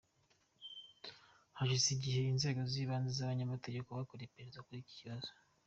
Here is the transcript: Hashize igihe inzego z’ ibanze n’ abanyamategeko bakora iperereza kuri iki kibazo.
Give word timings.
Hashize 1.57 1.87
igihe 1.95 2.19
inzego 2.23 2.61
z’ 2.71 2.73
ibanze 2.83 3.11
n’ 3.19 3.23
abanyamategeko 3.25 3.89
bakora 3.97 4.21
iperereza 4.25 4.63
kuri 4.65 4.79
iki 4.81 4.95
kibazo. 5.01 5.29